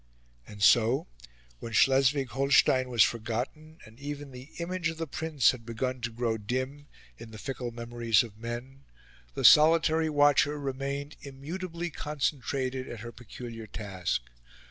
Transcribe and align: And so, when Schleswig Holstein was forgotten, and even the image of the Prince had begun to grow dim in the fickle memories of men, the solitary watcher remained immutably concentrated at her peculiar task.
And 0.47 0.63
so, 0.63 1.05
when 1.59 1.73
Schleswig 1.73 2.29
Holstein 2.29 2.89
was 2.89 3.03
forgotten, 3.03 3.77
and 3.85 3.99
even 3.99 4.31
the 4.31 4.49
image 4.57 4.89
of 4.89 4.97
the 4.97 5.05
Prince 5.05 5.51
had 5.51 5.63
begun 5.63 6.01
to 6.01 6.09
grow 6.09 6.39
dim 6.39 6.87
in 7.19 7.29
the 7.29 7.37
fickle 7.37 7.69
memories 7.69 8.23
of 8.23 8.35
men, 8.39 8.85
the 9.35 9.45
solitary 9.45 10.09
watcher 10.09 10.59
remained 10.59 11.17
immutably 11.21 11.91
concentrated 11.91 12.89
at 12.89 13.01
her 13.01 13.11
peculiar 13.11 13.67
task. 13.67 14.23